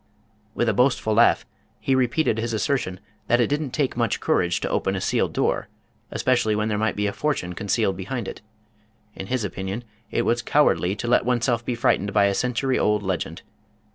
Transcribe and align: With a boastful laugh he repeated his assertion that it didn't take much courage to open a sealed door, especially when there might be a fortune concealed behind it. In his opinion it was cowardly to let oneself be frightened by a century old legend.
With 0.55 0.67
a 0.67 0.73
boastful 0.73 1.13
laugh 1.13 1.45
he 1.79 1.93
repeated 1.93 2.39
his 2.39 2.53
assertion 2.53 2.99
that 3.27 3.39
it 3.39 3.45
didn't 3.45 3.69
take 3.69 3.95
much 3.95 4.19
courage 4.19 4.59
to 4.61 4.69
open 4.71 4.95
a 4.95 4.99
sealed 4.99 5.31
door, 5.33 5.67
especially 6.09 6.55
when 6.55 6.69
there 6.69 6.77
might 6.79 6.95
be 6.95 7.05
a 7.05 7.13
fortune 7.13 7.53
concealed 7.53 7.97
behind 7.97 8.27
it. 8.27 8.41
In 9.13 9.27
his 9.27 9.43
opinion 9.45 9.83
it 10.09 10.23
was 10.23 10.41
cowardly 10.41 10.95
to 10.95 11.07
let 11.07 11.23
oneself 11.23 11.63
be 11.63 11.75
frightened 11.75 12.13
by 12.13 12.25
a 12.25 12.33
century 12.33 12.79
old 12.79 13.03
legend. 13.03 13.43